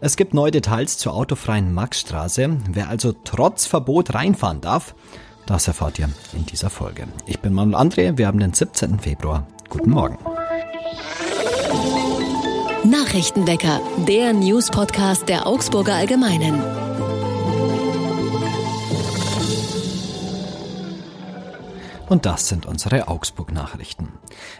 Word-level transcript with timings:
Es 0.00 0.16
gibt 0.16 0.32
neue 0.32 0.52
Details 0.52 0.96
zur 0.96 1.14
autofreien 1.14 1.74
Maxstraße. 1.74 2.56
Wer 2.70 2.88
also 2.88 3.12
trotz 3.24 3.66
Verbot 3.66 4.14
reinfahren 4.14 4.60
darf, 4.60 4.94
das 5.46 5.66
erfahrt 5.66 5.98
ihr 5.98 6.08
in 6.34 6.46
dieser 6.46 6.70
Folge. 6.70 7.08
Ich 7.26 7.40
bin 7.40 7.52
Manuel 7.52 7.74
André, 7.74 8.16
wir 8.16 8.28
haben 8.28 8.38
den 8.38 8.52
17. 8.52 9.00
Februar. 9.00 9.48
Guten 9.68 9.90
Morgen. 9.90 10.18
Nachrichtenwecker, 12.84 13.80
der 14.06 14.32
News-Podcast 14.32 15.28
der 15.28 15.48
Augsburger 15.48 15.94
Allgemeinen. 15.94 16.62
Und 22.08 22.24
das 22.24 22.48
sind 22.48 22.64
unsere 22.64 23.08
Augsburg-Nachrichten. 23.08 24.08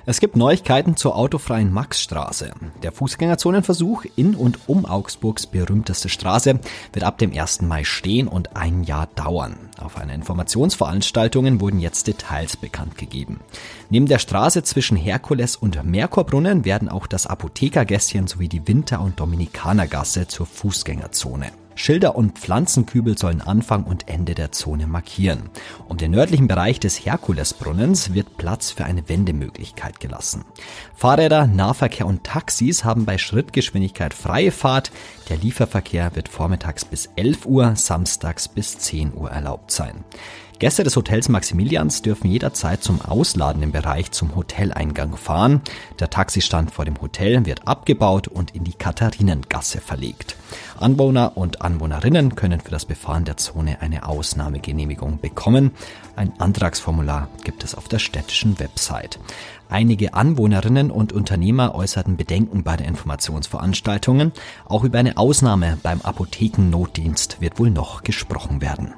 Es 0.04 0.20
gibt 0.20 0.36
Neuigkeiten 0.36 0.96
zur 0.96 1.16
autofreien 1.16 1.72
Maxstraße. 1.72 2.52
Der 2.82 2.92
Fußgängerzonenversuch 2.92 4.04
in 4.16 4.34
und 4.34 4.58
um 4.68 4.84
Augsburgs 4.84 5.46
berühmteste 5.46 6.11
Straße 6.11 6.61
wird 6.92 7.04
ab 7.04 7.16
dem 7.16 7.32
1. 7.32 7.62
Mai 7.62 7.84
stehen 7.84 8.29
und 8.29 8.54
ein 8.54 8.82
Jahr 8.82 9.06
dauern. 9.14 9.56
Auf 9.80 9.96
einer 9.96 10.12
Informationsveranstaltung 10.12 11.61
wurden 11.61 11.80
jetzt 11.80 12.06
Details 12.06 12.56
bekannt 12.56 12.98
gegeben. 12.98 13.40
Neben 13.89 14.06
der 14.06 14.18
Straße 14.18 14.62
zwischen 14.62 14.96
Herkules 14.96 15.56
und 15.56 15.82
Merkurbrunnen 15.84 16.67
werden 16.67 16.90
auch 16.90 17.06
das 17.06 17.26
Apothekergässchen 17.26 18.26
sowie 18.26 18.48
die 18.48 18.68
Winter- 18.68 19.00
und 19.00 19.20
Dominikanergasse 19.20 20.26
zur 20.26 20.46
Fußgängerzone. 20.46 21.50
Schilder 21.79 22.17
und 22.17 22.39
Pflanzenkübel 22.41 23.17
sollen 23.17 23.41
Anfang 23.41 23.85
und 23.85 24.09
Ende 24.09 24.35
der 24.35 24.50
Zone 24.50 24.89
markieren. 24.89 25.49
Um 25.87 25.96
den 25.96 26.11
nördlichen 26.11 26.49
Bereich 26.49 26.81
des 26.81 27.07
Herkulesbrunnens 27.07 28.14
wird 28.14 28.37
Platz 28.37 28.73
für 28.73 28.85
eine 28.85 29.09
Wendemöglichkeit 29.09 30.01
gelassen. 30.01 30.45
Fahrräder, 30.96 31.46
Nahverkehr 31.46 32.06
und 32.06 32.25
Taxis 32.25 32.83
haben 32.83 33.05
bei 33.05 33.17
Schrittgeschwindigkeit 33.17 34.12
freie 34.12 34.51
Fahrt. 34.51 34.91
Der 35.28 35.37
Lieferverkehr 35.37 36.17
wird 36.17 36.28
vormittags 36.28 36.84
bis 36.84 37.11
11 37.15 37.47
Uhr, 37.47 37.77
samstags 37.77 38.48
bis 38.48 38.79
10 38.79 39.15
Uhr 39.15 39.31
erlaubt 39.31 39.70
sein. 39.70 40.05
Gäste 40.59 40.83
des 40.83 40.97
Hotels 40.97 41.28
Maximilians 41.28 42.03
dürfen 42.03 42.28
jederzeit 42.28 42.83
zum 42.83 43.01
ausladenden 43.01 43.70
Bereich 43.70 44.11
zum 44.11 44.34
Hoteleingang 44.34 45.17
fahren. 45.17 45.61
Der 46.01 46.11
Taxistand 46.11 46.73
vor 46.73 46.84
dem 46.84 47.01
Hotel 47.01 47.47
wird 47.47 47.69
abgebaut 47.69 48.27
und 48.27 48.56
in 48.56 48.64
die 48.64 48.73
Katharinengasse 48.73 49.81
verlegt. 49.81 50.34
Anwohner 50.81 51.36
und 51.36 51.62
Anwohnerinnen 51.62 52.34
können 52.34 52.59
für 52.61 52.73
das 52.73 52.86
Befahren 52.86 53.25
der 53.25 53.36
Zone 53.36 53.81
eine 53.83 54.09
Ausnahmegenehmigung 54.09 55.20
bekommen. 55.20 55.70
Ein 56.17 56.33
Antragsformular 56.41 57.29
gibt 57.45 57.62
es 57.62 57.77
auf 57.77 57.86
der 57.86 58.01
städtischen 58.01 58.59
Website. 58.59 59.20
Einige 59.69 60.14
Anwohnerinnen 60.14 60.91
und 60.91 61.12
Unternehmer 61.12 61.77
äußerten 61.77 62.17
Bedenken 62.17 62.64
bei 62.64 62.77
den 62.77 62.89
Informationsveranstaltungen. 62.89 64.33
Auch 64.64 64.83
über 64.83 64.98
eine 64.98 65.19
Ausnahme 65.19 65.79
beim 65.84 66.01
Apothekennotdienst 66.01 67.41
wird 67.41 67.61
wohl 67.61 67.70
noch 67.70 68.03
gesprochen 68.03 68.61
werden. 68.61 68.95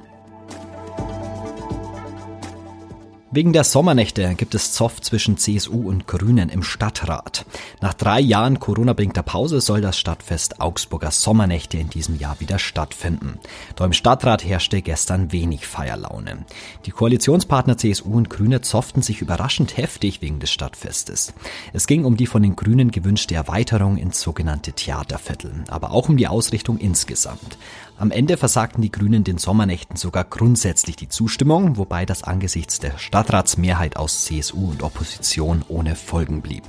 Wegen 3.33 3.53
der 3.53 3.63
Sommernächte 3.63 4.35
gibt 4.35 4.55
es 4.55 4.73
Zoff 4.73 4.99
zwischen 4.99 5.37
CSU 5.37 5.87
und 5.87 6.05
Grünen 6.05 6.49
im 6.49 6.63
Stadtrat. 6.63 7.45
Nach 7.79 7.93
drei 7.93 8.19
Jahren 8.19 8.59
Corona-bedingter 8.59 9.23
Pause 9.23 9.61
soll 9.61 9.79
das 9.79 9.97
Stadtfest 9.97 10.59
Augsburger 10.59 11.11
Sommernächte 11.11 11.77
in 11.77 11.89
diesem 11.89 12.19
Jahr 12.19 12.41
wieder 12.41 12.59
stattfinden. 12.59 13.39
Doch 13.77 13.85
im 13.85 13.93
Stadtrat 13.93 14.43
herrschte 14.43 14.81
gestern 14.81 15.31
wenig 15.31 15.65
Feierlaune. 15.65 16.39
Die 16.85 16.91
Koalitionspartner 16.91 17.77
CSU 17.77 18.11
und 18.11 18.29
Grüne 18.29 18.59
zofften 18.59 19.01
sich 19.01 19.21
überraschend 19.21 19.77
heftig 19.77 20.21
wegen 20.21 20.41
des 20.41 20.51
Stadtfestes. 20.51 21.33
Es 21.71 21.87
ging 21.87 22.03
um 22.03 22.17
die 22.17 22.27
von 22.27 22.43
den 22.43 22.57
Grünen 22.57 22.91
gewünschte 22.91 23.33
Erweiterung 23.33 23.95
ins 23.95 24.19
sogenannte 24.19 24.73
Theaterviertel, 24.73 25.63
aber 25.69 25.91
auch 25.91 26.09
um 26.09 26.17
die 26.17 26.27
Ausrichtung 26.27 26.77
insgesamt. 26.79 27.57
Am 28.01 28.09
Ende 28.09 28.35
versagten 28.35 28.81
die 28.81 28.91
Grünen 28.91 29.23
den 29.23 29.37
Sommernächten 29.37 29.95
sogar 29.95 30.23
grundsätzlich 30.23 30.95
die 30.95 31.07
Zustimmung, 31.07 31.77
wobei 31.77 32.03
das 32.03 32.23
angesichts 32.23 32.79
der 32.79 32.97
Stadtratsmehrheit 32.97 33.95
aus 33.95 34.25
CSU 34.25 34.71
und 34.71 34.81
Opposition 34.81 35.63
ohne 35.67 35.95
Folgen 35.95 36.41
blieb. 36.41 36.63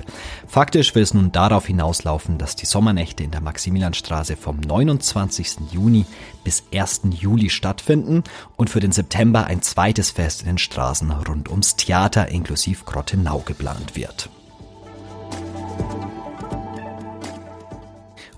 Faktisch 0.45 0.93
will 0.93 1.01
es 1.01 1.15
nun 1.15 1.31
darauf 1.31 1.65
hinauslaufen, 1.65 2.37
dass 2.37 2.55
die 2.55 2.67
Sommernächte 2.67 3.23
in 3.23 3.31
der 3.31 3.41
Maximilianstraße 3.41 4.37
vom 4.37 4.57
29. 4.59 5.71
Juni 5.71 6.05
bis 6.43 6.65
1. 6.71 7.01
Juli 7.19 7.49
stattfinden 7.49 8.23
und 8.55 8.69
für 8.69 8.79
den 8.79 8.91
September 8.91 9.47
ein 9.47 9.63
zweites 9.63 10.11
Fest 10.11 10.41
in 10.41 10.49
den 10.49 10.57
Straßen 10.59 11.09
rund 11.09 11.49
ums 11.49 11.75
Theater 11.75 12.27
inklusive 12.27 12.85
Grottenau 12.85 13.39
geplant 13.39 13.95
wird. 13.95 14.29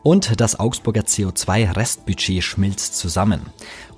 Und 0.06 0.40
das 0.40 0.60
Augsburger 0.60 1.02
CO2-Restbudget 1.02 2.44
schmilzt 2.44 2.96
zusammen. 2.96 3.48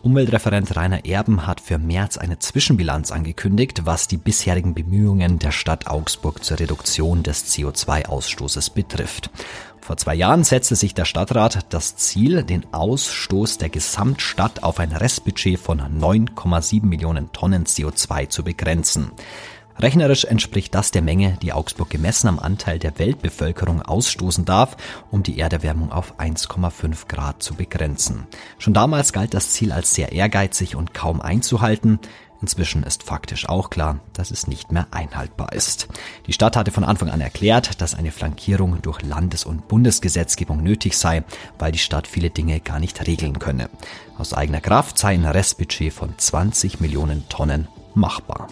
Umweltreferent 0.04 0.74
Rainer 0.78 1.04
Erben 1.04 1.46
hat 1.46 1.60
für 1.60 1.78
März 1.78 2.18
eine 2.18 2.40
Zwischenbilanz 2.40 3.12
angekündigt, 3.12 3.82
was 3.84 4.08
die 4.08 4.16
bisherigen 4.16 4.74
Bemühungen 4.74 5.38
der 5.38 5.52
Stadt 5.52 5.88
Augsburg 5.88 6.46
zur 6.46 6.62
Reduktion 6.62 7.24
des 7.24 7.48
CO2-Ausstoßes 7.54 8.74
betrifft. 8.74 9.32
Vor 9.82 9.98
zwei 9.98 10.16
Jahren 10.16 10.46
setzte 10.46 10.78
sich 10.78 10.94
der 10.94 11.04
Stadtrat 11.04 11.74
das 11.74 11.98
Ziel, 11.98 12.44
den 12.44 12.74
Ausstoß 12.74 13.58
der 13.58 13.68
Gesamtstadt 13.68 14.64
auf 14.64 14.80
ein 14.80 14.94
Restbudget 14.94 15.60
von 15.60 15.82
9,7 15.82 16.86
Millionen 16.86 17.34
Tonnen 17.34 17.66
CO2 17.66 18.30
zu 18.30 18.46
begrenzen. 18.46 19.12
Rechnerisch 19.80 20.26
entspricht 20.26 20.74
das 20.74 20.90
der 20.90 21.04
Menge, 21.04 21.38
die 21.42 21.54
Augsburg 21.54 21.92
gemessen 21.92 22.28
am 22.28 22.40
Anteil 22.40 22.80
der 22.80 22.98
Weltbevölkerung 22.98 23.84
ausstoßen 23.84 24.44
darf, 24.44 24.76
um 25.12 25.22
die 25.22 25.40
Erderwärmung 25.40 25.92
auf 25.92 26.20
1,5 26.20 27.08
Grad 27.08 27.44
zu 27.44 27.54
begrenzen. 27.54 28.26
Schon 28.58 28.74
damals 28.74 29.14
galt 29.14 29.36
das 29.36 29.52
Ziel 29.52 29.72
als 29.72 29.94
sehr 29.94 30.14
ehrgeizig 30.14 30.76
und 30.76 30.96
kaum 30.96 31.22
einzuhalten. 31.22 32.00
Inzwischen 32.42 32.84
ist 32.84 33.04
faktisch 33.04 33.50
auch 33.50 33.70
klar, 33.70 34.00
dass 34.14 34.32
es 34.32 34.48
nicht 34.48 34.72
mehr 34.72 34.88
einhaltbar 34.92 35.54
ist. 35.54 35.88
Die 36.26 36.34
Stadt 36.34 36.56
hatte 36.56 36.72
von 36.72 36.84
Anfang 36.84 37.10
an 37.10 37.22
erklärt, 37.22 37.80
dass 37.82 37.96
eine 37.96 38.12
Flankierung 38.12 38.82
durch 38.82 39.02
Landes- 39.04 39.46
und 39.46 39.68
Bundesgesetzgebung 39.68 40.62
nötig 40.62 40.98
sei, 40.98 41.24
weil 41.60 41.72
die 41.72 41.80
Stadt 41.80 42.08
viele 42.08 42.32
Dinge 42.32 42.60
gar 42.60 42.80
nicht 42.80 43.06
regeln 43.06 43.38
könne. 43.38 43.70
Aus 44.18 44.34
eigener 44.34 44.62
Kraft 44.62 44.98
sei 44.98 45.14
ein 45.14 45.26
Restbudget 45.26 45.94
von 45.94 46.18
20 46.18 46.80
Millionen 46.80 47.28
Tonnen 47.30 47.68
machbar. 47.94 48.48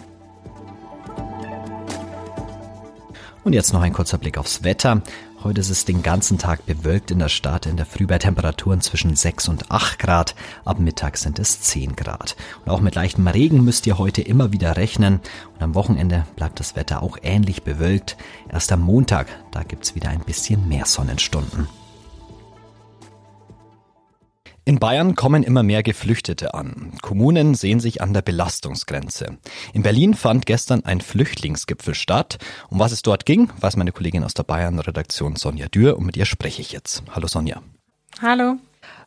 Und 3.46 3.52
jetzt 3.52 3.72
noch 3.72 3.80
ein 3.80 3.92
kurzer 3.92 4.18
Blick 4.18 4.38
aufs 4.38 4.64
Wetter. 4.64 5.02
Heute 5.44 5.60
ist 5.60 5.70
es 5.70 5.84
den 5.84 6.02
ganzen 6.02 6.36
Tag 6.36 6.66
bewölkt 6.66 7.12
in 7.12 7.20
der 7.20 7.28
Stadt, 7.28 7.66
in 7.66 7.76
der 7.76 7.86
Früh 7.86 8.04
bei 8.04 8.18
Temperaturen 8.18 8.80
zwischen 8.80 9.14
6 9.14 9.46
und 9.46 9.70
8 9.70 10.00
Grad, 10.00 10.34
ab 10.64 10.80
Mittag 10.80 11.16
sind 11.16 11.38
es 11.38 11.60
10 11.60 11.94
Grad. 11.94 12.34
Und 12.64 12.72
auch 12.72 12.80
mit 12.80 12.96
leichtem 12.96 13.28
Regen 13.28 13.62
müsst 13.62 13.86
ihr 13.86 13.98
heute 13.98 14.20
immer 14.20 14.50
wieder 14.50 14.76
rechnen 14.76 15.20
und 15.54 15.62
am 15.62 15.76
Wochenende 15.76 16.26
bleibt 16.34 16.58
das 16.58 16.74
Wetter 16.74 17.04
auch 17.04 17.18
ähnlich 17.22 17.62
bewölkt. 17.62 18.16
Erst 18.48 18.72
am 18.72 18.80
Montag, 18.80 19.28
da 19.52 19.62
gibt's 19.62 19.94
wieder 19.94 20.08
ein 20.08 20.24
bisschen 20.24 20.66
mehr 20.66 20.84
Sonnenstunden. 20.84 21.68
In 24.68 24.80
Bayern 24.80 25.14
kommen 25.14 25.44
immer 25.44 25.62
mehr 25.62 25.84
Geflüchtete 25.84 26.54
an. 26.54 26.90
Kommunen 27.00 27.54
sehen 27.54 27.78
sich 27.78 28.02
an 28.02 28.12
der 28.12 28.22
Belastungsgrenze. 28.22 29.38
In 29.72 29.84
Berlin 29.84 30.14
fand 30.14 30.44
gestern 30.44 30.84
ein 30.84 31.00
Flüchtlingsgipfel 31.00 31.94
statt. 31.94 32.38
Um 32.68 32.80
was 32.80 32.90
es 32.90 33.02
dort 33.02 33.26
ging, 33.26 33.48
weiß 33.60 33.76
meine 33.76 33.92
Kollegin 33.92 34.24
aus 34.24 34.34
der 34.34 34.42
Bayern-Redaktion 34.42 35.36
Sonja 35.36 35.68
Dürr 35.68 35.96
und 35.96 36.04
mit 36.04 36.16
ihr 36.16 36.24
spreche 36.24 36.62
ich 36.62 36.72
jetzt. 36.72 37.04
Hallo 37.12 37.28
Sonja. 37.28 37.62
Hallo. 38.20 38.56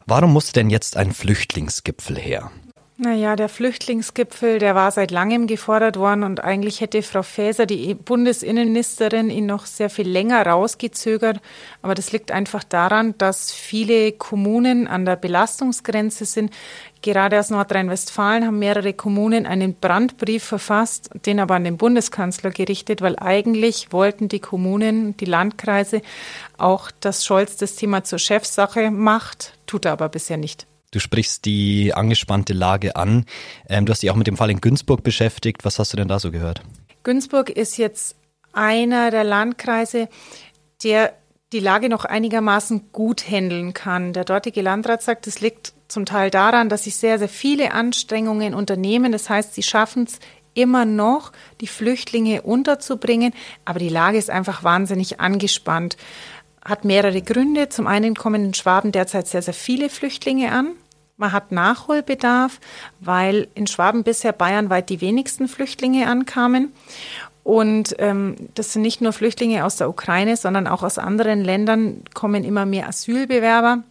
Warum 0.06 0.32
musste 0.32 0.54
denn 0.54 0.70
jetzt 0.70 0.96
ein 0.96 1.12
Flüchtlingsgipfel 1.12 2.18
her? 2.18 2.52
Naja, 3.02 3.38
der 3.38 3.48
Flüchtlingsgipfel, 3.48 4.60
der 4.60 4.76
war 4.76 4.92
seit 4.92 5.10
langem 5.10 5.48
gefordert 5.48 5.96
worden 5.96 6.24
und 6.24 6.44
eigentlich 6.44 6.82
hätte 6.82 7.02
Frau 7.02 7.24
Faeser, 7.24 7.66
die 7.66 7.94
Bundesinnenministerin, 7.94 9.30
ihn 9.30 9.46
noch 9.46 9.68
sehr 9.68 9.90
viel 9.90 10.06
länger 10.06 10.46
rausgezögert. 10.46 11.40
Aber 11.82 11.96
das 11.96 12.12
liegt 12.12 12.30
einfach 12.30 12.66
daran, 12.66 13.18
dass 13.18 13.54
viele 13.54 14.12
Kommunen 14.12 14.86
an 14.86 15.06
der 15.06 15.16
Belastungsgrenze 15.16 16.26
sind. 16.26 16.52
Gerade 17.02 17.40
aus 17.40 17.50
Nordrhein-Westfalen 17.52 18.46
haben 18.46 18.60
mehrere 18.60 18.92
Kommunen 18.92 19.46
einen 19.46 19.76
Brandbrief 19.76 20.44
verfasst, 20.44 21.10
den 21.26 21.40
aber 21.40 21.56
an 21.56 21.64
den 21.64 21.78
Bundeskanzler 21.78 22.52
gerichtet, 22.52 23.02
weil 23.02 23.18
eigentlich 23.18 23.94
wollten 23.94 24.28
die 24.28 24.42
Kommunen, 24.42 25.16
die 25.16 25.24
Landkreise 25.24 26.02
auch, 26.58 26.92
dass 27.00 27.24
Scholz 27.24 27.56
das 27.56 27.78
Thema 27.78 28.04
zur 28.04 28.20
Chefsache 28.20 28.92
macht, 28.92 29.54
tut 29.68 29.86
er 29.86 29.94
aber 29.94 30.10
bisher 30.10 30.36
nicht. 30.36 30.69
Du 30.92 31.00
sprichst 31.00 31.46
die 31.46 31.94
angespannte 31.94 32.54
Lage 32.54 32.96
an. 32.96 33.26
Ähm, 33.68 33.86
du 33.86 33.92
hast 33.92 34.02
dich 34.02 34.10
auch 34.10 34.16
mit 34.16 34.28
dem 34.28 34.38
Fall 34.38 34.50
in 34.50 34.62
Günzburg 34.62 35.04
beschäftigt. 35.04 35.66
Was 35.66 35.80
hast 35.80 35.94
du 35.94 35.98
denn 35.98 36.08
da 36.08 36.20
so 36.20 36.32
gehört? 36.32 36.62
Günzburg 37.04 37.50
ist 37.50 37.78
jetzt 37.78 38.16
einer 38.54 39.12
der 39.12 39.24
Landkreise, 39.24 40.10
der 40.84 41.14
die 41.54 41.60
Lage 41.60 41.90
noch 41.90 42.06
einigermaßen 42.06 42.92
gut 42.92 43.30
handeln 43.30 43.74
kann. 43.74 44.14
Der 44.14 44.24
dortige 44.24 44.62
Landrat 44.62 45.02
sagt, 45.02 45.28
es 45.28 45.42
liegt 45.42 45.74
zum 45.88 46.06
Teil 46.06 46.30
daran, 46.30 46.70
dass 46.70 46.84
sich 46.84 46.96
sehr, 46.96 47.18
sehr 47.18 47.30
viele 47.30 47.74
Anstrengungen 47.74 48.54
unternehmen. 48.54 49.12
Das 49.12 49.30
heißt, 49.30 49.56
sie 49.56 49.64
schaffen 49.64 50.04
es 50.04 50.20
immer 50.54 50.86
noch, 50.86 51.32
die 51.62 51.68
Flüchtlinge 51.68 52.42
unterzubringen, 52.42 53.34
aber 53.66 53.80
die 53.80 53.90
Lage 53.90 54.18
ist 54.18 54.30
einfach 54.30 54.64
wahnsinnig 54.64 55.20
angespannt. 55.20 55.98
Hat 56.64 56.86
mehrere 56.86 57.22
Gründe. 57.22 57.70
Zum 57.70 57.88
einen 57.88 58.16
kommen 58.16 58.46
in 58.46 58.54
Schwaben 58.54 58.92
derzeit 58.92 59.28
sehr, 59.28 59.42
sehr 59.42 59.54
viele 59.54 59.90
Flüchtlinge 59.90 60.52
an. 60.52 60.72
Man 61.18 61.34
hat 61.34 61.52
Nachholbedarf, 61.52 62.60
weil 63.02 63.48
in 63.54 63.68
Schwaben 63.68 64.04
bisher 64.04 64.32
bayernweit 64.32 64.90
die 64.90 65.02
wenigsten 65.02 65.50
Flüchtlinge 65.50 66.08
ankamen. 66.08 66.72
Und 67.44 67.96
ähm, 68.00 68.36
das 68.56 68.74
sind 68.74 68.84
nicht 68.84 69.02
nur 69.02 69.12
Flüchtlinge 69.12 69.66
aus 69.66 69.78
der 69.78 69.90
Ukraine, 69.90 70.38
sondern 70.38 70.68
auch 70.68 70.84
aus 70.84 70.98
anderen 70.98 71.44
Ländern 71.44 72.04
kommen 72.14 72.44
immer 72.44 72.66
mehr 72.66 72.88
Asylbewerber. 72.88 73.84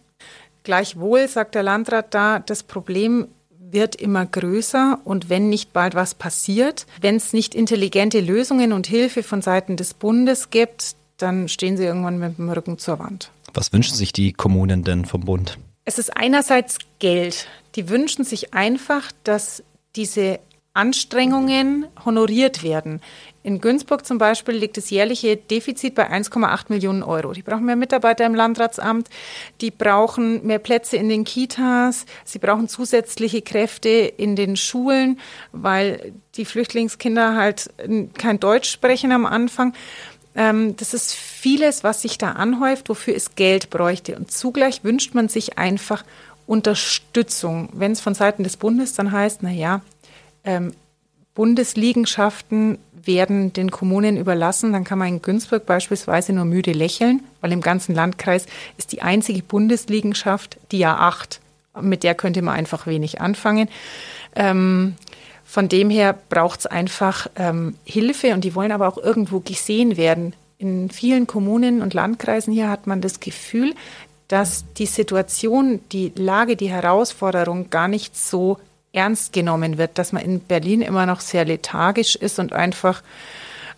Gleichwohl 0.63 1.27
sagt 1.27 1.55
der 1.55 1.63
Landrat 1.63 2.13
da, 2.13 2.39
das 2.39 2.63
Problem 2.63 3.27
wird 3.71 3.95
immer 3.95 4.25
größer 4.25 4.99
und 5.03 5.29
wenn 5.29 5.49
nicht 5.49 5.73
bald 5.73 5.95
was 5.95 6.15
passiert, 6.15 6.85
wenn 7.01 7.17
es 7.17 7.33
nicht 7.33 7.53
intelligente 7.53 8.19
Lösungen 8.19 8.73
und 8.73 8.87
Hilfe 8.87 9.23
von 9.23 9.41
Seiten 9.41 9.77
des 9.77 9.93
Bundes 9.93 10.49
gibt, 10.49 10.95
dann 11.19 11.47
stehen 11.47 11.77
sie 11.77 11.85
irgendwann 11.85 12.17
mit 12.17 12.37
dem 12.37 12.49
Rücken 12.49 12.77
zur 12.77 12.99
Wand. 12.99 13.31
Was 13.53 13.71
wünschen 13.73 13.95
sich 13.95 14.13
die 14.13 14.33
Kommunen 14.33 14.83
denn 14.83 15.05
vom 15.05 15.21
Bund? 15.21 15.57
Es 15.85 15.97
ist 15.99 16.15
einerseits 16.15 16.77
Geld. 16.99 17.47
Die 17.75 17.89
wünschen 17.89 18.23
sich 18.23 18.53
einfach, 18.53 19.11
dass 19.23 19.63
diese 19.95 20.39
Anstrengungen 20.73 21.87
honoriert 22.05 22.63
werden. 22.63 23.01
In 23.41 23.59
Günzburg 23.59 24.05
zum 24.05 24.17
Beispiel 24.17 24.53
liegt 24.53 24.77
das 24.77 24.91
jährliche 24.91 25.35
Defizit 25.35 25.95
bei 25.95 26.11
1,8 26.11 26.65
Millionen 26.69 27.01
Euro. 27.01 27.33
Die 27.33 27.41
brauchen 27.41 27.65
mehr 27.65 27.75
Mitarbeiter 27.75 28.25
im 28.25 28.35
Landratsamt, 28.35 29.09
die 29.61 29.71
brauchen 29.71 30.45
mehr 30.45 30.59
Plätze 30.59 30.97
in 30.97 31.09
den 31.09 31.23
Kitas, 31.23 32.05
sie 32.23 32.37
brauchen 32.37 32.67
zusätzliche 32.67 33.41
Kräfte 33.41 33.89
in 33.89 34.35
den 34.35 34.55
Schulen, 34.55 35.19
weil 35.51 36.13
die 36.35 36.45
Flüchtlingskinder 36.45 37.35
halt 37.35 37.71
kein 38.17 38.39
Deutsch 38.39 38.69
sprechen 38.69 39.11
am 39.11 39.25
Anfang. 39.25 39.73
Ähm, 40.35 40.75
das 40.77 40.93
ist 40.93 41.13
vieles, 41.13 41.83
was 41.83 42.01
sich 42.01 42.17
da 42.17 42.33
anhäuft, 42.33 42.89
wofür 42.89 43.15
es 43.15 43.35
Geld 43.35 43.69
bräuchte. 43.69 44.15
Und 44.15 44.31
zugleich 44.31 44.83
wünscht 44.83 45.13
man 45.15 45.29
sich 45.29 45.57
einfach 45.57 46.03
Unterstützung. 46.47 47.69
Wenn 47.73 47.91
es 47.91 48.01
von 48.01 48.15
Seiten 48.15 48.43
des 48.43 48.57
Bundes 48.57 48.93
dann 48.93 49.11
heißt, 49.11 49.43
na 49.43 49.51
ja, 49.51 49.81
ähm, 50.43 50.73
Bundesliegenschaften 51.35 52.79
werden 52.91 53.53
den 53.53 53.71
Kommunen 53.71 54.17
überlassen, 54.17 54.73
dann 54.73 54.83
kann 54.83 54.99
man 54.99 55.07
in 55.07 55.21
Günzburg 55.21 55.65
beispielsweise 55.65 56.33
nur 56.33 56.45
müde 56.45 56.73
lächeln, 56.73 57.21
weil 57.41 57.51
im 57.51 57.61
ganzen 57.61 57.95
Landkreis 57.95 58.45
ist 58.77 58.91
die 58.91 59.01
einzige 59.01 59.41
Bundesliegenschaft 59.43 60.57
die 60.71 60.85
A8. 60.85 61.39
Mit 61.81 62.03
der 62.03 62.15
könnte 62.15 62.41
man 62.41 62.55
einfach 62.55 62.87
wenig 62.87 63.21
anfangen. 63.21 63.69
Ähm, 64.35 64.95
von 65.49 65.67
dem 65.67 65.89
her 65.89 66.15
braucht 66.29 66.59
es 66.59 66.65
einfach 66.67 67.25
ähm, 67.35 67.73
Hilfe 67.83 68.35
und 68.35 68.43
die 68.43 68.53
wollen 68.53 68.71
aber 68.71 68.87
auch 68.87 68.99
irgendwo 68.99 69.39
gesehen 69.39 69.97
werden. 69.97 70.35
In 70.59 70.91
vielen 70.91 71.25
Kommunen 71.25 71.81
und 71.81 71.95
Landkreisen 71.95 72.53
hier 72.53 72.69
hat 72.69 72.85
man 72.85 73.01
das 73.01 73.19
Gefühl, 73.19 73.73
dass 74.27 74.63
die 74.77 74.85
Situation, 74.85 75.79
die 75.91 76.11
Lage, 76.15 76.55
die 76.55 76.69
Herausforderung 76.69 77.71
gar 77.71 77.87
nicht 77.87 78.15
so 78.15 78.59
ernst 78.93 79.33
genommen 79.33 79.79
wird, 79.79 79.97
dass 79.97 80.11
man 80.11 80.23
in 80.23 80.39
Berlin 80.39 80.83
immer 80.83 81.07
noch 81.07 81.19
sehr 81.19 81.45
lethargisch 81.45 82.15
ist 82.15 82.37
und 82.37 82.53
einfach 82.53 83.01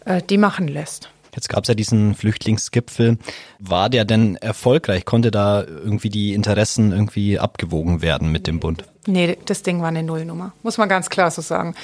äh, 0.03 0.21
die 0.21 0.37
machen 0.37 0.67
lässt. 0.67 1.09
Jetzt 1.35 1.49
gab 1.49 1.63
es 1.63 1.69
ja 1.69 1.75
diesen 1.75 2.15
Flüchtlingsgipfel. 2.15 3.17
War 3.59 3.89
der 3.89 4.05
denn 4.05 4.35
erfolgreich? 4.35 5.05
Konnte 5.05 5.31
da 5.31 5.63
irgendwie 5.63 6.09
die 6.09 6.33
Interessen 6.33 6.91
irgendwie 6.91 7.39
abgewogen 7.39 8.01
werden 8.01 8.31
mit 8.31 8.47
dem 8.47 8.59
Bund? 8.59 8.83
Nee, 9.07 9.37
das 9.45 9.63
Ding 9.63 9.81
war 9.81 9.87
eine 9.87 10.03
Nullnummer, 10.03 10.53
muss 10.61 10.77
man 10.77 10.89
ganz 10.89 11.09
klar 11.09 11.31
so 11.31 11.41
sagen. 11.41 11.75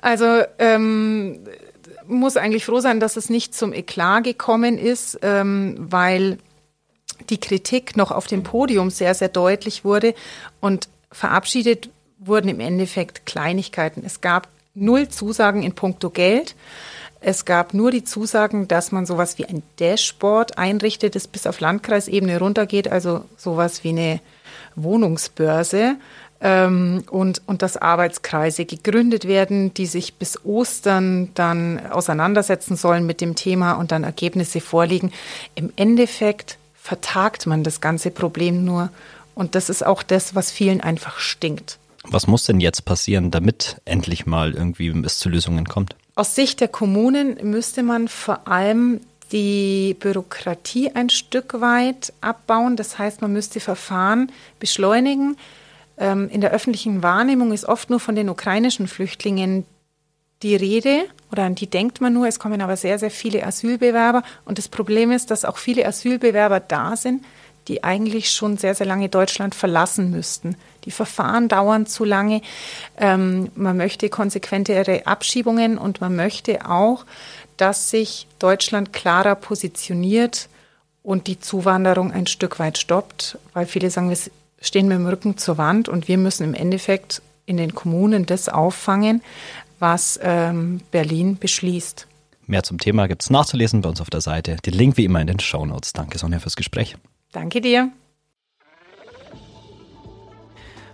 Also 0.00 0.42
ähm, 0.58 1.40
muss 2.06 2.36
eigentlich 2.36 2.64
froh 2.64 2.80
sein, 2.80 3.00
dass 3.00 3.16
es 3.16 3.30
nicht 3.30 3.54
zum 3.54 3.72
Eklat 3.72 4.24
gekommen 4.24 4.78
ist, 4.78 5.18
ähm, 5.22 5.76
weil 5.78 6.38
die 7.30 7.38
Kritik 7.38 7.96
noch 7.96 8.10
auf 8.10 8.26
dem 8.26 8.42
Podium 8.42 8.90
sehr, 8.90 9.14
sehr 9.14 9.28
deutlich 9.28 9.84
wurde 9.84 10.14
und 10.60 10.88
verabschiedet 11.12 11.90
wurden 12.18 12.48
im 12.48 12.60
Endeffekt 12.60 13.26
Kleinigkeiten. 13.26 14.02
Es 14.04 14.20
gab 14.20 14.48
null 14.74 15.08
Zusagen 15.08 15.62
in 15.62 15.74
puncto 15.74 16.10
Geld. 16.10 16.54
Es 17.26 17.46
gab 17.46 17.72
nur 17.72 17.90
die 17.90 18.04
Zusagen, 18.04 18.68
dass 18.68 18.92
man 18.92 19.06
sowas 19.06 19.38
wie 19.38 19.46
ein 19.46 19.62
Dashboard 19.80 20.58
einrichtet, 20.58 21.14
das 21.14 21.26
bis 21.26 21.46
auf 21.46 21.58
Landkreisebene 21.58 22.38
runtergeht, 22.38 22.92
also 22.92 23.24
sowas 23.38 23.82
wie 23.82 23.88
eine 23.90 24.20
Wohnungsbörse. 24.76 25.96
Ähm, 26.42 27.02
und, 27.10 27.40
und 27.46 27.62
dass 27.62 27.78
Arbeitskreise 27.78 28.66
gegründet 28.66 29.26
werden, 29.26 29.72
die 29.72 29.86
sich 29.86 30.16
bis 30.16 30.44
Ostern 30.44 31.30
dann 31.32 31.86
auseinandersetzen 31.86 32.76
sollen 32.76 33.06
mit 33.06 33.22
dem 33.22 33.36
Thema 33.36 33.72
und 33.72 33.90
dann 33.90 34.04
Ergebnisse 34.04 34.60
vorlegen. 34.60 35.10
Im 35.54 35.72
Endeffekt 35.76 36.58
vertagt 36.74 37.46
man 37.46 37.64
das 37.64 37.80
ganze 37.80 38.10
Problem 38.10 38.66
nur. 38.66 38.90
Und 39.34 39.54
das 39.54 39.70
ist 39.70 39.86
auch 39.86 40.02
das, 40.02 40.34
was 40.34 40.50
vielen 40.50 40.82
einfach 40.82 41.18
stinkt. 41.18 41.78
Was 42.02 42.26
muss 42.26 42.44
denn 42.44 42.60
jetzt 42.60 42.84
passieren, 42.84 43.30
damit 43.30 43.80
endlich 43.86 44.26
mal 44.26 44.52
irgendwie 44.52 44.88
es 45.06 45.18
zu 45.18 45.30
Lösungen 45.30 45.64
kommt? 45.64 45.96
Aus 46.16 46.34
Sicht 46.34 46.60
der 46.60 46.68
Kommunen 46.68 47.38
müsste 47.42 47.82
man 47.82 48.06
vor 48.08 48.46
allem 48.46 49.00
die 49.32 49.96
Bürokratie 49.98 50.92
ein 50.94 51.10
Stück 51.10 51.60
weit 51.60 52.12
abbauen. 52.20 52.76
Das 52.76 52.98
heißt, 52.98 53.20
man 53.20 53.32
müsste 53.32 53.58
Verfahren 53.58 54.30
beschleunigen. 54.60 55.36
Ähm, 55.98 56.28
in 56.28 56.40
der 56.40 56.52
öffentlichen 56.52 57.02
Wahrnehmung 57.02 57.52
ist 57.52 57.64
oft 57.64 57.90
nur 57.90 57.98
von 57.98 58.14
den 58.14 58.28
ukrainischen 58.28 58.86
Flüchtlingen 58.86 59.64
die 60.42 60.54
Rede 60.54 61.06
oder 61.32 61.44
an 61.44 61.54
die 61.56 61.68
denkt 61.68 62.00
man 62.00 62.12
nur. 62.12 62.28
Es 62.28 62.38
kommen 62.38 62.60
aber 62.60 62.76
sehr, 62.76 62.98
sehr 62.98 63.10
viele 63.10 63.44
Asylbewerber. 63.44 64.22
Und 64.44 64.58
das 64.58 64.68
Problem 64.68 65.10
ist, 65.10 65.32
dass 65.32 65.44
auch 65.44 65.56
viele 65.56 65.84
Asylbewerber 65.84 66.60
da 66.60 66.96
sind, 66.96 67.24
die 67.68 67.84
eigentlich 67.84 68.30
schon 68.30 68.56
sehr, 68.56 68.74
sehr 68.74 68.86
lange 68.86 69.08
Deutschland 69.08 69.54
verlassen 69.54 70.10
müssten. 70.10 70.56
Die 70.84 70.90
Verfahren 70.90 71.48
dauern 71.48 71.86
zu 71.86 72.04
lange. 72.04 72.42
Ähm, 72.98 73.50
man 73.54 73.76
möchte 73.76 74.08
konsequentere 74.08 75.06
Abschiebungen 75.06 75.78
und 75.78 76.00
man 76.00 76.14
möchte 76.14 76.68
auch, 76.68 77.04
dass 77.56 77.90
sich 77.90 78.26
Deutschland 78.38 78.92
klarer 78.92 79.34
positioniert 79.34 80.48
und 81.02 81.26
die 81.26 81.38
Zuwanderung 81.38 82.12
ein 82.12 82.26
Stück 82.26 82.58
weit 82.58 82.78
stoppt, 82.78 83.38
weil 83.52 83.66
viele 83.66 83.90
sagen, 83.90 84.10
wir 84.10 84.18
stehen 84.60 84.88
mit 84.88 84.98
dem 84.98 85.06
Rücken 85.06 85.38
zur 85.38 85.58
Wand 85.58 85.88
und 85.88 86.08
wir 86.08 86.18
müssen 86.18 86.44
im 86.44 86.54
Endeffekt 86.54 87.22
in 87.46 87.56
den 87.56 87.74
Kommunen 87.74 88.26
das 88.26 88.48
auffangen, 88.48 89.22
was 89.78 90.18
ähm, 90.22 90.80
Berlin 90.90 91.36
beschließt. 91.38 92.06
Mehr 92.46 92.62
zum 92.62 92.78
Thema 92.78 93.06
gibt 93.06 93.22
es 93.22 93.30
nachzulesen 93.30 93.82
bei 93.82 93.88
uns 93.88 94.00
auf 94.00 94.10
der 94.10 94.20
Seite. 94.20 94.56
Den 94.64 94.74
Link 94.74 94.96
wie 94.96 95.04
immer 95.04 95.20
in 95.20 95.26
den 95.26 95.40
Show 95.40 95.64
Notes. 95.64 95.92
Danke, 95.92 96.18
Sonja, 96.18 96.40
fürs 96.40 96.56
Gespräch. 96.56 96.96
Danke 97.34 97.60
dir. 97.60 97.92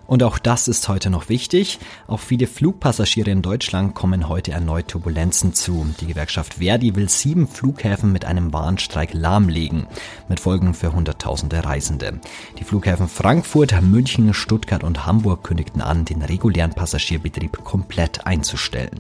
Und 0.07 0.25
auch 0.25 0.39
das 0.41 0.67
ist 0.67 0.89
heute 0.89 1.09
noch 1.09 1.29
wichtig. 1.29 1.79
Auf 2.09 2.21
viele 2.23 2.49
Flugpassagiere 2.49 3.31
in 3.31 3.43
Deutschland 3.43 3.95
kommen 3.95 4.29
heute 4.29 4.51
erneut 4.51 4.89
Turbulenzen 4.89 5.55
zu. 5.55 5.87
Die 6.01 6.09
Gewerkschaft 6.09 6.55
Verdi 6.55 6.97
will 6.97 7.09
sieben 7.09 7.47
Flughäfen 7.47 8.11
mit 8.11 8.25
einem 8.25 8.53
Warnstreik 8.53 9.15
lahmlegen, 9.15 9.87
mit 10.29 10.41
Folgen 10.41 10.75
für 10.75 10.93
Hunderttausende 10.93 11.65
Reisende. 11.65 12.21
Die 12.59 12.65
Flughäfen 12.65 13.07
Frankfurt, 13.07 13.81
München, 13.83 14.35
Stuttgart 14.35 14.83
und 14.83 15.07
Hamburg 15.07 15.45
kündigten 15.45 15.81
an, 15.81 16.05
den 16.05 16.23
regulären 16.23 16.73
Passagierbetrieb 16.73 17.63
komplett 17.63 18.27
einzustellen. 18.27 18.99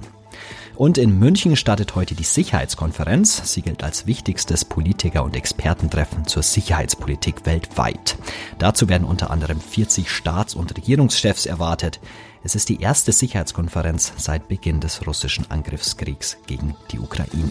Und 0.81 0.97
in 0.97 1.19
München 1.19 1.57
startet 1.57 1.95
heute 1.95 2.15
die 2.15 2.25
Sicherheitskonferenz. 2.25 3.53
Sie 3.53 3.61
gilt 3.61 3.85
als 3.85 4.07
wichtigstes 4.07 4.65
Politiker- 4.65 5.25
und 5.25 5.37
Expertentreffen 5.37 6.27
zur 6.27 6.43
Sicherheitspolitik 6.43 7.45
weltweit. 7.45 8.17
Dazu 8.59 8.89
werden 8.89 9.07
unter 9.07 9.31
anderem 9.31 9.61
40 9.61 10.11
Staats- 10.11 10.55
und 10.55 10.75
Regierungschefs 10.75 11.45
erwartet. 11.45 12.01
Es 12.45 12.55
ist 12.55 12.71
die 12.71 12.81
erste 12.81 13.13
Sicherheitskonferenz 13.13 14.15
seit 14.17 14.49
Beginn 14.49 14.81
des 14.81 15.07
russischen 15.07 15.51
Angriffskriegs 15.51 16.39
gegen 16.47 16.75
die 16.91 16.99
Ukraine. 16.99 17.51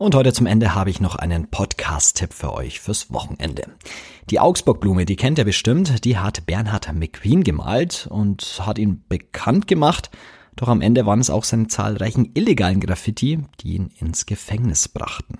Und 0.00 0.14
heute 0.14 0.32
zum 0.32 0.46
Ende 0.46 0.76
habe 0.76 0.90
ich 0.90 1.00
noch 1.00 1.16
einen 1.16 1.50
Podcast-Tipp 1.50 2.32
für 2.32 2.52
euch 2.52 2.78
fürs 2.78 3.12
Wochenende. 3.12 3.64
Die 4.30 4.38
Augsburg-Blume, 4.38 5.04
die 5.04 5.16
kennt 5.16 5.38
ihr 5.38 5.44
bestimmt, 5.44 6.04
die 6.04 6.16
hat 6.16 6.46
Bernhard 6.46 6.94
McQueen 6.94 7.42
gemalt 7.42 8.06
und 8.08 8.62
hat 8.64 8.78
ihn 8.78 9.02
bekannt 9.08 9.66
gemacht. 9.66 10.10
Doch 10.54 10.68
am 10.68 10.82
Ende 10.82 11.04
waren 11.04 11.18
es 11.18 11.30
auch 11.30 11.42
seine 11.42 11.66
zahlreichen 11.66 12.30
illegalen 12.34 12.78
Graffiti, 12.78 13.40
die 13.60 13.74
ihn 13.74 13.90
ins 13.98 14.24
Gefängnis 14.26 14.86
brachten. 14.86 15.34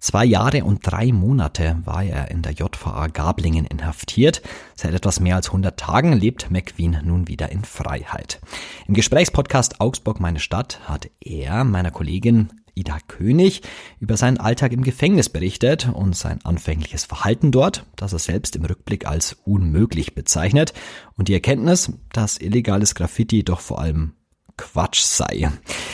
Zwei 0.00 0.24
Jahre 0.24 0.64
und 0.64 0.80
drei 0.82 1.12
Monate 1.12 1.76
war 1.84 2.02
er 2.02 2.28
in 2.32 2.42
der 2.42 2.54
JVA 2.54 3.06
Gablingen 3.06 3.66
inhaftiert. 3.66 4.42
Seit 4.74 4.94
etwas 4.94 5.20
mehr 5.20 5.36
als 5.36 5.48
100 5.48 5.78
Tagen 5.78 6.12
lebt 6.12 6.50
McQueen 6.50 6.98
nun 7.04 7.28
wieder 7.28 7.52
in 7.52 7.64
Freiheit. 7.64 8.40
Im 8.88 8.94
Gesprächspodcast 8.94 9.80
Augsburg 9.80 10.18
meine 10.18 10.40
Stadt 10.40 10.80
hat 10.88 11.08
er 11.20 11.62
meiner 11.62 11.92
Kollegin 11.92 12.48
Ida 12.74 12.98
König 13.08 13.62
über 14.00 14.16
seinen 14.16 14.38
Alltag 14.38 14.72
im 14.72 14.82
Gefängnis 14.82 15.28
berichtet 15.28 15.88
und 15.92 16.16
sein 16.16 16.40
anfängliches 16.44 17.04
Verhalten 17.04 17.52
dort, 17.52 17.86
das 17.96 18.12
er 18.12 18.18
selbst 18.18 18.56
im 18.56 18.64
Rückblick 18.64 19.06
als 19.06 19.36
unmöglich 19.44 20.14
bezeichnet 20.14 20.72
und 21.16 21.28
die 21.28 21.34
Erkenntnis, 21.34 21.92
dass 22.12 22.38
illegales 22.38 22.94
Graffiti 22.94 23.44
doch 23.44 23.60
vor 23.60 23.80
allem 23.80 24.14
Quatsch 24.56 25.00
sei. 25.00 25.50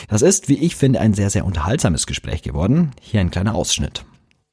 Das 0.09 0.23
ist, 0.23 0.49
wie 0.49 0.59
ich 0.59 0.77
finde, 0.77 1.01
ein 1.01 1.15
sehr, 1.15 1.31
sehr 1.31 1.45
unterhaltsames 1.45 2.07
Gespräch 2.07 2.43
geworden. 2.43 2.93
Hier 3.01 3.21
ein 3.21 3.31
kleiner 3.31 3.55
Ausschnitt. 3.55 4.05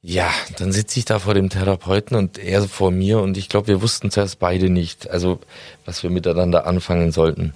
Ja, 0.08 0.30
dann 0.58 0.70
sitze 0.70 1.00
ich 1.00 1.04
da 1.04 1.18
vor 1.18 1.34
dem 1.34 1.50
Therapeuten 1.50 2.16
und 2.16 2.38
er 2.38 2.62
vor 2.68 2.92
mir 2.92 3.18
und 3.18 3.36
ich 3.36 3.48
glaube, 3.48 3.66
wir 3.66 3.82
wussten 3.82 4.12
zuerst 4.12 4.38
beide 4.38 4.70
nicht, 4.70 5.10
also 5.10 5.40
was 5.84 6.04
wir 6.04 6.10
miteinander 6.10 6.64
anfangen 6.64 7.10
sollten. 7.10 7.52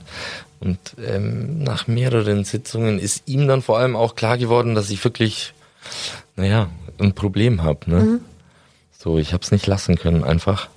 Und 0.58 0.80
ähm, 1.00 1.62
nach 1.62 1.86
mehreren 1.86 2.42
Sitzungen 2.42 2.98
ist 2.98 3.22
ihm 3.26 3.46
dann 3.46 3.62
vor 3.62 3.78
allem 3.78 3.94
auch 3.94 4.16
klar 4.16 4.36
geworden, 4.36 4.74
dass 4.74 4.90
ich 4.90 5.04
wirklich, 5.04 5.54
naja, 6.34 6.68
ein 6.98 7.12
Problem 7.12 7.62
habe. 7.62 7.88
Ne? 7.88 8.00
Mhm. 8.00 8.20
So, 8.98 9.16
ich 9.18 9.32
habe 9.32 9.44
es 9.44 9.52
nicht 9.52 9.68
lassen 9.68 9.94
können 9.94 10.24
einfach. 10.24 10.68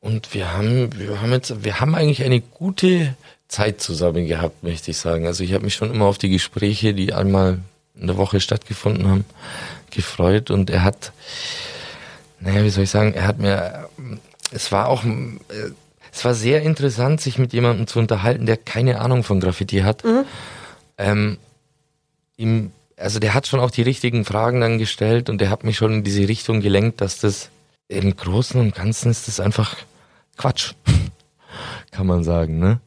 Und 0.00 0.34
wir 0.34 0.52
haben, 0.52 0.90
wir 0.98 1.22
haben 1.22 1.32
jetzt, 1.32 1.64
wir 1.64 1.80
haben 1.80 1.94
eigentlich 1.94 2.22
eine 2.22 2.42
gute 2.42 3.16
Zeit 3.48 3.80
zusammen 3.80 4.26
gehabt, 4.26 4.62
möchte 4.62 4.90
ich 4.90 4.98
sagen. 4.98 5.26
Also 5.26 5.42
ich 5.42 5.54
habe 5.54 5.64
mich 5.64 5.74
schon 5.74 5.90
immer 5.90 6.04
auf 6.04 6.18
die 6.18 6.28
Gespräche, 6.28 6.92
die 6.92 7.14
einmal 7.14 7.60
in 7.98 8.06
der 8.06 8.16
Woche 8.16 8.40
stattgefunden 8.40 9.08
haben, 9.08 9.24
gefreut 9.90 10.50
und 10.50 10.70
er 10.70 10.82
hat, 10.82 11.12
naja, 12.40 12.64
wie 12.64 12.70
soll 12.70 12.84
ich 12.84 12.90
sagen, 12.90 13.14
er 13.14 13.26
hat 13.26 13.38
mir, 13.38 13.88
es 14.50 14.72
war 14.72 14.88
auch, 14.88 15.04
es 16.12 16.24
war 16.24 16.34
sehr 16.34 16.62
interessant, 16.62 17.20
sich 17.20 17.38
mit 17.38 17.52
jemandem 17.52 17.86
zu 17.86 17.98
unterhalten, 17.98 18.46
der 18.46 18.56
keine 18.56 19.00
Ahnung 19.00 19.22
von 19.22 19.40
Graffiti 19.40 19.80
hat. 19.80 20.04
Mhm. 20.04 20.24
Ähm, 20.98 21.38
ihm, 22.36 22.72
also 22.96 23.18
der 23.18 23.34
hat 23.34 23.46
schon 23.46 23.60
auch 23.60 23.70
die 23.70 23.82
richtigen 23.82 24.24
Fragen 24.24 24.60
dann 24.60 24.78
gestellt 24.78 25.28
und 25.28 25.40
der 25.40 25.50
hat 25.50 25.64
mich 25.64 25.76
schon 25.76 25.92
in 25.92 26.04
diese 26.04 26.28
Richtung 26.28 26.60
gelenkt, 26.60 27.00
dass 27.00 27.18
das 27.18 27.50
im 27.88 28.16
Großen 28.16 28.60
und 28.60 28.74
Ganzen 28.74 29.10
ist 29.10 29.28
das 29.28 29.40
einfach 29.40 29.76
Quatsch, 30.36 30.74
kann 31.90 32.06
man 32.06 32.24
sagen, 32.24 32.58
ne? 32.58 32.80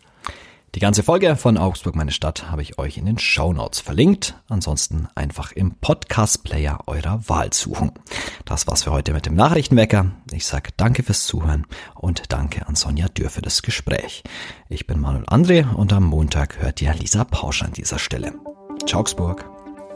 Die 0.76 0.80
ganze 0.80 1.02
Folge 1.02 1.36
von 1.38 1.58
Augsburg, 1.58 1.96
meine 1.96 2.12
Stadt, 2.12 2.52
habe 2.52 2.62
ich 2.62 2.78
euch 2.78 2.98
in 2.98 3.06
den 3.06 3.18
Show 3.18 3.52
Notes 3.52 3.80
verlinkt. 3.80 4.36
Ansonsten 4.48 5.08
einfach 5.16 5.52
im 5.54 5.76
Podcast-Player 5.76 6.80
eurer 6.86 7.28
Wahl 7.28 7.52
suchen. 7.54 7.92
Das 8.46 8.68
war's 8.68 8.84
für 8.84 8.92
heute 8.92 9.14
mit 9.14 9.26
dem 9.26 9.34
Nachrichtenwecker. 9.34 10.12
Ich 10.32 10.46
sage 10.46 10.72
danke 10.78 11.04
fürs 11.04 11.26
Zuhören 11.26 11.66
und 11.96 12.32
danke 12.32 12.68
an 12.68 12.76
Sonja 12.76 13.08
Dürr 13.08 13.30
für 13.30 13.42
das 13.42 13.64
Gespräch. 13.64 14.24
Ich 14.70 14.86
bin 14.86 15.00
Manuel 15.00 15.26
André 15.26 15.74
und 15.74 15.94
am 15.94 16.04
Montag 16.04 16.60
hört 16.60 16.82
ihr 16.82 16.94
Lisa 16.94 17.24
Pausch 17.24 17.64
an 17.64 17.74
dieser 17.74 17.98
Stelle. 17.98 18.34
Ciao, 18.86 19.02
Augsburg. 19.02 19.57